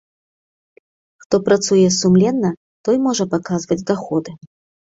Хто 1.25 1.35
працуе 1.51 1.85
сумленна, 1.99 2.51
той 2.89 2.95
можа 3.07 3.31
паказваць 3.35 3.81
даходы. 3.93 4.31